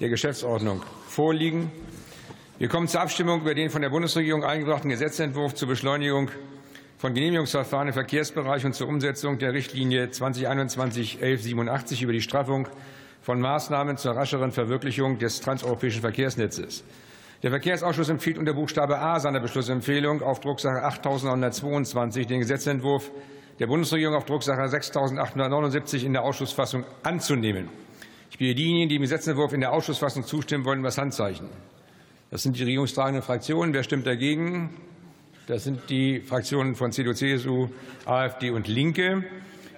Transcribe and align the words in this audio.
der 0.00 0.08
Geschäftsordnung 0.08 0.82
vorliegen. 1.08 1.70
Wir 2.58 2.68
kommen 2.68 2.88
zur 2.88 3.00
Abstimmung 3.00 3.40
über 3.40 3.54
den 3.54 3.70
von 3.70 3.82
der 3.82 3.90
Bundesregierung 3.90 4.44
eingebrachten 4.44 4.90
Gesetzentwurf 4.90 5.54
zur 5.54 5.68
Beschleunigung 5.68 6.30
von 6.98 7.14
Genehmigungsverfahren 7.14 7.88
im 7.88 7.94
Verkehrsbereich 7.94 8.64
und 8.64 8.74
zur 8.74 8.88
Umsetzung 8.88 9.38
der 9.38 9.52
Richtlinie 9.52 10.06
2021-1187 10.06 12.02
über 12.02 12.12
die 12.12 12.20
Straffung 12.20 12.68
von 13.22 13.40
Maßnahmen 13.40 13.96
zur 13.96 14.16
rascheren 14.16 14.52
Verwirklichung 14.52 15.18
des 15.18 15.40
transeuropäischen 15.40 16.00
Verkehrsnetzes. 16.00 16.84
Der 17.42 17.50
Verkehrsausschuss 17.50 18.08
empfiehlt 18.08 18.38
unter 18.38 18.54
Buchstabe 18.54 18.98
A 18.98 19.20
seiner 19.20 19.38
Beschlussempfehlung 19.38 20.22
auf 20.22 20.40
Drucksache 20.40 20.82
8922 20.82 22.26
den 22.26 22.40
Gesetzentwurf 22.40 23.10
der 23.60 23.68
Bundesregierung 23.68 24.16
auf 24.16 24.24
Drucksache 24.24 24.68
6879 24.68 26.04
in 26.04 26.12
der 26.14 26.22
Ausschussfassung 26.22 26.84
anzunehmen. 27.02 27.68
Bitte 28.38 28.54
diejenigen, 28.54 28.88
die 28.88 28.94
dem 28.96 29.02
Gesetzentwurf 29.02 29.52
in 29.52 29.60
der 29.60 29.72
Ausschussfassung 29.72 30.24
zustimmen 30.24 30.64
wollen, 30.64 30.84
das 30.84 30.96
Handzeichen. 30.96 31.48
Das 32.30 32.44
sind 32.44 32.56
die 32.56 32.62
regierungstragenden 32.62 33.22
Fraktionen. 33.22 33.74
Wer 33.74 33.82
stimmt 33.82 34.06
dagegen? 34.06 34.70
Das 35.48 35.64
sind 35.64 35.90
die 35.90 36.20
Fraktionen 36.20 36.76
von 36.76 36.92
CDU, 36.92 37.14
CSU, 37.14 37.68
AfD 38.04 38.50
und 38.50 38.68
Linke. 38.68 39.24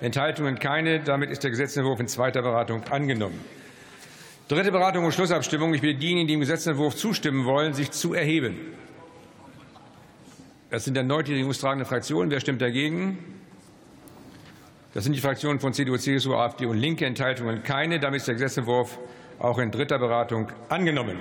Enthaltungen 0.02 0.58
keine. 0.58 1.00
Damit 1.00 1.30
ist 1.30 1.42
der 1.42 1.50
Gesetzentwurf 1.50 2.00
in 2.00 2.08
zweiter 2.08 2.42
Beratung 2.42 2.82
angenommen. 2.90 3.40
Dritte 4.48 4.72
Beratung 4.72 5.06
und 5.06 5.12
Schlussabstimmung. 5.12 5.72
Ich 5.72 5.80
bitte 5.80 5.98
diejenigen, 5.98 6.26
die 6.26 6.34
dem 6.34 6.40
Gesetzentwurf 6.40 6.96
zustimmen 6.96 7.46
wollen, 7.46 7.72
sich 7.72 7.92
zu 7.92 8.12
erheben. 8.12 8.58
Das 10.68 10.84
sind 10.84 10.98
erneut 10.98 11.28
die 11.28 11.32
regierungstragenden 11.32 11.86
Fraktionen. 11.86 12.30
Wer 12.30 12.40
stimmt 12.40 12.60
dagegen? 12.60 13.39
Das 14.92 15.04
sind 15.04 15.14
die 15.14 15.20
Fraktionen 15.20 15.60
von 15.60 15.72
CDU, 15.72 15.96
CSU, 15.96 16.34
AfD 16.34 16.66
und 16.66 16.76
Linke. 16.76 17.06
Enthaltungen 17.06 17.62
keine. 17.62 18.00
Damit 18.00 18.18
ist 18.18 18.28
der 18.28 18.34
Gesetzentwurf 18.34 18.98
auch 19.38 19.58
in 19.58 19.70
dritter 19.70 19.98
Beratung 19.98 20.50
angenommen. 20.68 21.18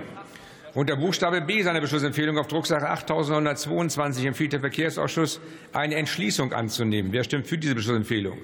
Unter 0.73 0.95
Buchstabe 0.95 1.41
B 1.41 1.61
seiner 1.61 1.81
Beschlussempfehlung 1.81 2.37
auf 2.37 2.47
Drucksache 2.47 2.89
8122 2.89 4.25
empfiehlt 4.25 4.53
der 4.53 4.59
Verkehrsausschuss, 4.59 5.39
eine 5.73 5.95
Entschließung 5.95 6.53
anzunehmen. 6.53 7.11
Wer 7.11 7.23
stimmt 7.23 7.47
für 7.47 7.57
diese 7.57 7.75
Beschlussempfehlung? 7.75 8.37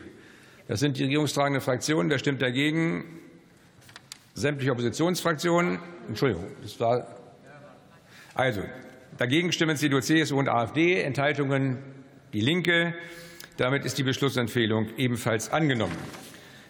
Das 0.67 0.79
sind 0.79 0.97
die 0.97 1.03
regierungstragenden 1.03 1.61
Fraktionen. 1.61 2.09
Wer 2.09 2.19
stimmt 2.19 2.41
dagegen? 2.41 3.05
Sämtliche 4.33 4.71
Oppositionsfraktionen. 4.71 5.79
Entschuldigung, 6.07 6.45
das 6.61 6.79
war 6.79 7.07
also 8.33 8.61
dagegen 9.17 9.51
stimmen 9.51 9.77
CDU, 9.77 10.01
CSU 10.01 10.37
und 10.37 10.49
AfD. 10.49 11.01
Enthaltungen 11.01 11.77
die 12.33 12.41
Linke. 12.41 12.93
Damit 13.57 13.85
ist 13.85 13.97
die 13.97 14.03
Beschlussempfehlung 14.03 14.87
ebenfalls 14.97 15.51
angenommen. 15.51 15.95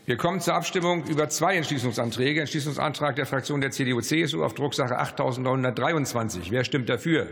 Wir 0.05 0.17
kommen 0.17 0.39
zur 0.39 0.53
Abstimmung 0.53 1.03
über 1.08 1.30
zwei 1.30 1.55
Entschließungsanträge. 1.55 2.42
Entschließungsantrag 2.42 3.16
der 3.16 3.25
Fraktion 3.25 3.59
der 3.59 3.72
CDU-CSU 3.72 4.44
auf 4.44 4.53
Drucksache 4.53 5.00
8923. 5.00 6.52
Wer 6.52 6.64
stimmt 6.64 6.89
dafür? 6.89 7.27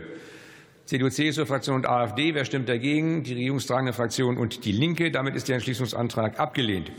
CDU-CSU-Fraktion 0.86 1.76
und 1.76 1.88
AfD. 1.88 2.34
Wer 2.34 2.44
stimmt 2.44 2.68
dagegen? 2.68 3.22
Die 3.22 3.34
regierungstragende 3.34 3.92
Fraktion 3.92 4.36
und 4.36 4.64
die 4.64 4.72
Linke. 4.72 5.12
Damit 5.12 5.36
ist 5.36 5.46
der 5.46 5.54
Entschließungsantrag 5.54 6.40
abgelehnt. 6.40 6.90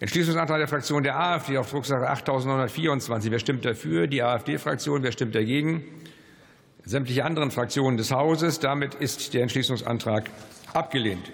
Entschließungsantrag 0.00 0.58
der 0.58 0.66
Fraktion 0.66 1.04
der 1.04 1.16
AfD 1.16 1.56
auf 1.56 1.70
Drucksache 1.70 2.10
8924. 2.10 3.30
Wer 3.30 3.38
stimmt 3.38 3.64
dafür? 3.64 4.08
Die 4.08 4.24
AfD-Fraktion. 4.24 5.04
Wer 5.04 5.12
stimmt 5.12 5.36
dagegen? 5.36 5.84
Sämtliche 6.84 7.24
anderen 7.24 7.52
Fraktionen 7.52 7.96
des 7.96 8.10
Hauses. 8.10 8.58
Damit 8.58 8.96
ist 8.96 9.32
der 9.34 9.42
Entschließungsantrag 9.42 10.28
abgelehnt. 10.74 11.30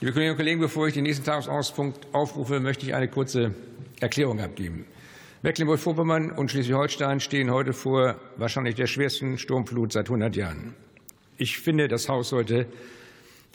Liebe 0.00 0.12
Kolleginnen 0.12 0.34
und 0.34 0.36
Kollegen, 0.36 0.60
bevor 0.60 0.86
ich 0.86 0.94
den 0.94 1.02
nächsten 1.02 1.24
Tagesordnungspunkt 1.24 2.14
aufrufe, 2.14 2.60
möchte 2.60 2.86
ich 2.86 2.94
eine 2.94 3.08
kurze 3.08 3.52
Erklärung 3.98 4.38
abgeben. 4.38 4.84
Mecklenburg-Vorpommern 5.42 6.30
und 6.30 6.52
Schleswig-Holstein 6.52 7.18
stehen 7.18 7.50
heute 7.50 7.72
vor 7.72 8.14
wahrscheinlich 8.36 8.76
der 8.76 8.86
schwersten 8.86 9.38
Sturmflut 9.38 9.92
seit 9.92 10.06
100 10.06 10.36
Jahren. 10.36 10.76
Ich 11.36 11.58
finde, 11.58 11.88
das 11.88 12.08
Haus 12.08 12.28
sollte 12.28 12.66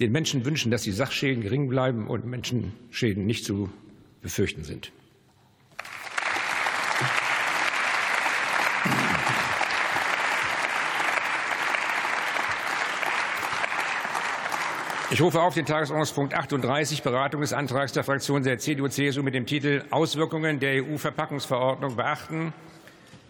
den 0.01 0.11
Menschen 0.11 0.43
wünschen, 0.43 0.69
dass 0.69 0.81
die 0.81 0.91
Sachschäden 0.91 1.43
gering 1.43 1.69
bleiben 1.69 2.07
und 2.07 2.25
Menschenschäden 2.25 3.25
nicht 3.25 3.45
zu 3.45 3.69
befürchten 4.21 4.65
sind. 4.65 4.91
Ich 15.13 15.21
rufe 15.21 15.39
auf 15.43 15.53
den 15.53 15.67
Tagesordnungspunkt 15.67 16.33
38, 16.33 17.03
Beratung 17.03 17.41
des 17.41 17.53
Antrags 17.53 17.91
der 17.93 18.03
Fraktion 18.03 18.41
der 18.41 18.57
CDU-CSU 18.57 19.21
mit 19.21 19.35
dem 19.35 19.45
Titel 19.45 19.83
Auswirkungen 19.91 20.59
der 20.59 20.83
EU-Verpackungsverordnung 20.83 21.95
beachten. 21.95 22.51